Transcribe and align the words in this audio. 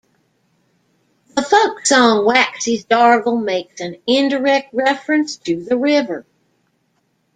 The 1.35 1.43
folk 1.43 1.85
song 1.85 2.25
Waxies' 2.27 2.87
Dargle 2.87 3.37
makes 3.39 3.79
an 3.81 4.01
indirect 4.07 4.73
reference 4.73 5.37
to 5.37 5.63
the 5.63 5.77
river. 5.77 6.25